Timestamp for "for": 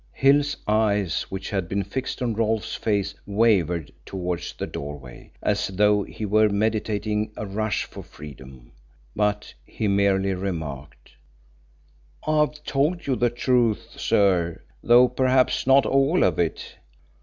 7.83-8.01